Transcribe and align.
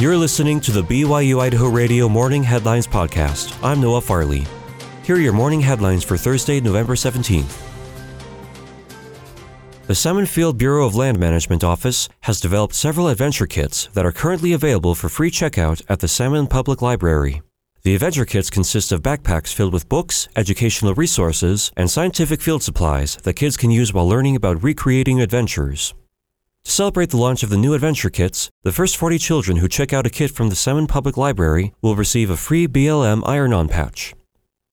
You're 0.00 0.16
listening 0.16 0.60
to 0.60 0.70
the 0.70 0.84
BYU 0.84 1.40
Idaho 1.40 1.68
Radio 1.68 2.08
Morning 2.08 2.44
Headlines 2.44 2.86
Podcast. 2.86 3.58
I'm 3.64 3.80
Noah 3.80 4.00
Farley. 4.00 4.46
Here 5.02 5.16
are 5.16 5.20
your 5.20 5.32
morning 5.32 5.60
headlines 5.60 6.04
for 6.04 6.16
Thursday, 6.16 6.60
November 6.60 6.94
17th. 6.94 7.60
The 9.88 9.96
Salmon 9.96 10.26
Field 10.26 10.56
Bureau 10.56 10.86
of 10.86 10.94
Land 10.94 11.18
Management 11.18 11.64
Office 11.64 12.08
has 12.20 12.40
developed 12.40 12.76
several 12.76 13.08
adventure 13.08 13.48
kits 13.48 13.88
that 13.94 14.06
are 14.06 14.12
currently 14.12 14.52
available 14.52 14.94
for 14.94 15.08
free 15.08 15.32
checkout 15.32 15.82
at 15.88 15.98
the 15.98 16.06
Salmon 16.06 16.46
Public 16.46 16.80
Library. 16.80 17.42
The 17.82 17.96
adventure 17.96 18.24
kits 18.24 18.50
consist 18.50 18.92
of 18.92 19.02
backpacks 19.02 19.52
filled 19.52 19.72
with 19.72 19.88
books, 19.88 20.28
educational 20.36 20.94
resources, 20.94 21.72
and 21.76 21.90
scientific 21.90 22.40
field 22.40 22.62
supplies 22.62 23.16
that 23.24 23.34
kids 23.34 23.56
can 23.56 23.72
use 23.72 23.92
while 23.92 24.08
learning 24.08 24.36
about 24.36 24.62
recreating 24.62 25.20
adventures. 25.20 25.92
To 26.68 26.74
celebrate 26.74 27.08
the 27.08 27.16
launch 27.16 27.42
of 27.42 27.48
the 27.48 27.56
new 27.56 27.72
adventure 27.72 28.10
kits, 28.10 28.50
the 28.62 28.72
first 28.72 28.98
40 28.98 29.16
children 29.18 29.56
who 29.56 29.68
check 29.68 29.94
out 29.94 30.04
a 30.04 30.10
kit 30.10 30.30
from 30.30 30.50
the 30.50 30.54
Salmon 30.54 30.86
Public 30.86 31.16
Library 31.16 31.72
will 31.80 31.96
receive 31.96 32.28
a 32.28 32.36
free 32.36 32.68
BLM 32.68 33.22
iron 33.24 33.54
on 33.54 33.68
patch. 33.68 34.12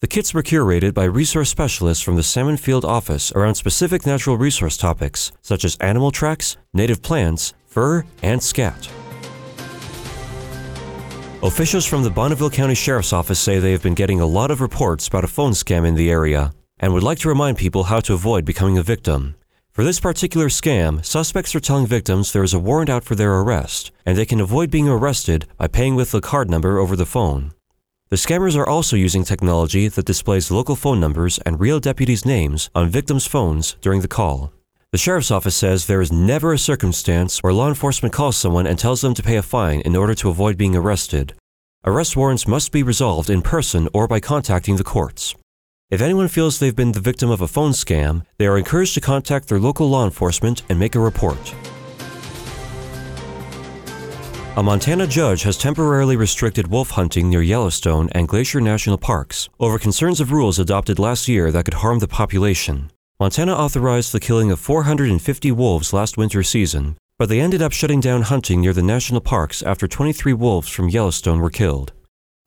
The 0.00 0.06
kits 0.06 0.34
were 0.34 0.42
curated 0.42 0.92
by 0.92 1.04
resource 1.04 1.48
specialists 1.48 2.04
from 2.04 2.16
the 2.16 2.22
Salmon 2.22 2.58
Field 2.58 2.84
office 2.84 3.32
around 3.32 3.54
specific 3.54 4.04
natural 4.04 4.36
resource 4.36 4.76
topics 4.76 5.32
such 5.40 5.64
as 5.64 5.76
animal 5.76 6.10
tracks, 6.10 6.58
native 6.74 7.00
plants, 7.00 7.54
fur, 7.64 8.04
and 8.22 8.42
scat. 8.42 8.86
Officials 11.42 11.86
from 11.86 12.02
the 12.02 12.10
Bonneville 12.10 12.50
County 12.50 12.74
Sheriff's 12.74 13.14
Office 13.14 13.40
say 13.40 13.58
they 13.58 13.72
have 13.72 13.82
been 13.82 13.94
getting 13.94 14.20
a 14.20 14.26
lot 14.26 14.50
of 14.50 14.60
reports 14.60 15.08
about 15.08 15.24
a 15.24 15.26
phone 15.26 15.52
scam 15.52 15.88
in 15.88 15.94
the 15.94 16.10
area 16.10 16.52
and 16.80 16.92
would 16.92 17.02
like 17.02 17.20
to 17.20 17.30
remind 17.30 17.56
people 17.56 17.84
how 17.84 18.00
to 18.00 18.12
avoid 18.12 18.44
becoming 18.44 18.76
a 18.76 18.82
victim. 18.82 19.36
For 19.78 19.84
this 19.84 20.00
particular 20.00 20.48
scam, 20.48 21.04
suspects 21.04 21.54
are 21.54 21.60
telling 21.60 21.86
victims 21.86 22.32
there 22.32 22.42
is 22.42 22.52
a 22.52 22.58
warrant 22.58 22.90
out 22.90 23.04
for 23.04 23.14
their 23.14 23.38
arrest, 23.38 23.92
and 24.04 24.18
they 24.18 24.26
can 24.26 24.40
avoid 24.40 24.72
being 24.72 24.88
arrested 24.88 25.46
by 25.56 25.68
paying 25.68 25.94
with 25.94 26.10
the 26.10 26.20
card 26.20 26.50
number 26.50 26.78
over 26.78 26.96
the 26.96 27.06
phone. 27.06 27.52
The 28.08 28.16
scammers 28.16 28.56
are 28.56 28.68
also 28.68 28.96
using 28.96 29.22
technology 29.22 29.86
that 29.86 30.04
displays 30.04 30.50
local 30.50 30.74
phone 30.74 30.98
numbers 30.98 31.38
and 31.46 31.60
real 31.60 31.78
deputies' 31.78 32.26
names 32.26 32.70
on 32.74 32.88
victims' 32.88 33.28
phones 33.28 33.76
during 33.80 34.00
the 34.00 34.08
call. 34.08 34.52
The 34.90 34.98
sheriff's 34.98 35.30
office 35.30 35.54
says 35.54 35.86
there 35.86 36.00
is 36.00 36.10
never 36.10 36.52
a 36.52 36.58
circumstance 36.58 37.40
where 37.44 37.52
law 37.52 37.68
enforcement 37.68 38.12
calls 38.12 38.36
someone 38.36 38.66
and 38.66 38.80
tells 38.80 39.00
them 39.00 39.14
to 39.14 39.22
pay 39.22 39.36
a 39.36 39.42
fine 39.42 39.80
in 39.82 39.94
order 39.94 40.16
to 40.16 40.28
avoid 40.28 40.58
being 40.58 40.74
arrested. 40.74 41.34
Arrest 41.84 42.16
warrants 42.16 42.48
must 42.48 42.72
be 42.72 42.82
resolved 42.82 43.30
in 43.30 43.42
person 43.42 43.88
or 43.94 44.08
by 44.08 44.18
contacting 44.18 44.74
the 44.74 44.82
courts. 44.82 45.27
If 45.90 46.02
anyone 46.02 46.28
feels 46.28 46.58
they've 46.58 46.76
been 46.76 46.92
the 46.92 47.00
victim 47.00 47.30
of 47.30 47.40
a 47.40 47.48
phone 47.48 47.70
scam, 47.72 48.26
they 48.36 48.46
are 48.46 48.58
encouraged 48.58 48.92
to 48.92 49.00
contact 49.00 49.48
their 49.48 49.58
local 49.58 49.88
law 49.88 50.04
enforcement 50.04 50.62
and 50.68 50.78
make 50.78 50.94
a 50.94 51.00
report. 51.00 51.54
A 54.58 54.62
Montana 54.62 55.06
judge 55.06 55.44
has 55.44 55.56
temporarily 55.56 56.14
restricted 56.14 56.66
wolf 56.66 56.90
hunting 56.90 57.30
near 57.30 57.40
Yellowstone 57.40 58.10
and 58.12 58.28
Glacier 58.28 58.60
National 58.60 58.98
Parks 58.98 59.48
over 59.58 59.78
concerns 59.78 60.20
of 60.20 60.30
rules 60.30 60.58
adopted 60.58 60.98
last 60.98 61.26
year 61.26 61.50
that 61.52 61.64
could 61.64 61.80
harm 61.80 62.00
the 62.00 62.08
population. 62.08 62.90
Montana 63.18 63.54
authorized 63.54 64.12
the 64.12 64.20
killing 64.20 64.50
of 64.50 64.60
450 64.60 65.52
wolves 65.52 65.94
last 65.94 66.18
winter 66.18 66.42
season, 66.42 66.98
but 67.18 67.30
they 67.30 67.40
ended 67.40 67.62
up 67.62 67.72
shutting 67.72 68.00
down 68.00 68.22
hunting 68.22 68.60
near 68.60 68.74
the 68.74 68.82
national 68.82 69.22
parks 69.22 69.62
after 69.62 69.88
23 69.88 70.34
wolves 70.34 70.68
from 70.68 70.90
Yellowstone 70.90 71.40
were 71.40 71.48
killed. 71.48 71.94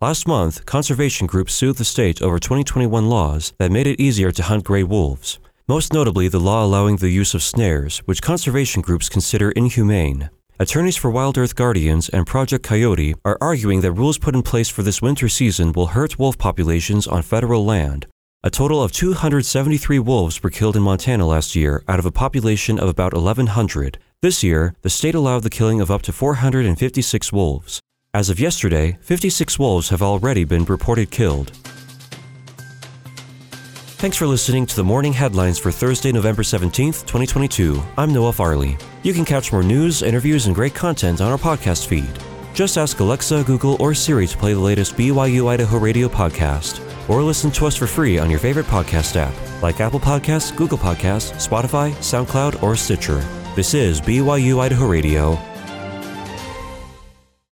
Last 0.00 0.28
month, 0.28 0.64
conservation 0.64 1.26
groups 1.26 1.54
sued 1.54 1.76
the 1.76 1.84
state 1.84 2.22
over 2.22 2.38
2021 2.38 3.08
laws 3.08 3.52
that 3.58 3.72
made 3.72 3.88
it 3.88 3.98
easier 3.98 4.30
to 4.30 4.44
hunt 4.44 4.62
gray 4.62 4.84
wolves, 4.84 5.40
most 5.66 5.92
notably 5.92 6.28
the 6.28 6.38
law 6.38 6.64
allowing 6.64 6.98
the 6.98 7.08
use 7.08 7.34
of 7.34 7.42
snares, 7.42 7.98
which 8.04 8.22
conservation 8.22 8.80
groups 8.80 9.08
consider 9.08 9.50
inhumane. 9.50 10.30
Attorneys 10.60 10.96
for 10.96 11.10
Wild 11.10 11.36
Earth 11.36 11.56
Guardians 11.56 12.08
and 12.10 12.28
Project 12.28 12.64
Coyote 12.64 13.16
are 13.24 13.38
arguing 13.40 13.80
that 13.80 13.92
rules 13.92 14.18
put 14.18 14.36
in 14.36 14.42
place 14.42 14.68
for 14.68 14.84
this 14.84 15.02
winter 15.02 15.28
season 15.28 15.72
will 15.72 15.86
hurt 15.86 16.16
wolf 16.16 16.38
populations 16.38 17.08
on 17.08 17.22
federal 17.22 17.64
land, 17.64 18.06
a 18.44 18.50
total 18.50 18.80
of 18.80 18.92
273 18.92 19.98
wolves 19.98 20.44
were 20.44 20.50
killed 20.50 20.76
in 20.76 20.82
Montana 20.82 21.26
last 21.26 21.56
year 21.56 21.82
out 21.88 21.98
of 21.98 22.06
a 22.06 22.12
population 22.12 22.78
of 22.78 22.88
about 22.88 23.12
1,100. 23.12 23.98
This 24.22 24.44
year, 24.44 24.74
the 24.82 24.90
state 24.90 25.16
allowed 25.16 25.42
the 25.42 25.50
killing 25.50 25.80
of 25.80 25.90
up 25.90 26.02
to 26.02 26.12
456 26.12 27.32
wolves. 27.32 27.80
As 28.18 28.30
of 28.30 28.40
yesterday, 28.40 28.98
56 29.02 29.60
wolves 29.60 29.90
have 29.90 30.02
already 30.02 30.42
been 30.42 30.64
reported 30.64 31.08
killed. 31.08 31.52
Thanks 34.00 34.16
for 34.16 34.26
listening 34.26 34.66
to 34.66 34.74
the 34.74 34.82
morning 34.82 35.12
headlines 35.12 35.56
for 35.56 35.70
Thursday, 35.70 36.10
November 36.10 36.42
17th, 36.42 37.06
2022. 37.06 37.80
I'm 37.96 38.12
Noah 38.12 38.32
Farley. 38.32 38.76
You 39.04 39.14
can 39.14 39.24
catch 39.24 39.52
more 39.52 39.62
news, 39.62 40.02
interviews, 40.02 40.46
and 40.46 40.54
great 40.56 40.74
content 40.74 41.20
on 41.20 41.30
our 41.30 41.38
podcast 41.38 41.86
feed. 41.86 42.10
Just 42.54 42.76
ask 42.76 42.98
Alexa, 42.98 43.44
Google, 43.44 43.76
or 43.78 43.94
Siri 43.94 44.26
to 44.26 44.36
play 44.36 44.52
the 44.52 44.58
latest 44.58 44.96
BYU 44.96 45.46
Idaho 45.46 45.78
radio 45.78 46.08
podcast 46.08 46.80
or 47.08 47.22
listen 47.22 47.52
to 47.52 47.66
us 47.66 47.76
for 47.76 47.86
free 47.86 48.18
on 48.18 48.28
your 48.28 48.40
favorite 48.40 48.66
podcast 48.66 49.14
app 49.14 49.62
like 49.62 49.78
Apple 49.80 50.00
Podcasts, 50.00 50.56
Google 50.56 50.78
Podcasts, 50.78 51.34
Spotify, 51.46 51.92
SoundCloud, 51.98 52.64
or 52.64 52.74
Stitcher. 52.74 53.20
This 53.54 53.74
is 53.74 54.00
BYU 54.00 54.58
Idaho 54.58 54.88
Radio. 54.88 55.38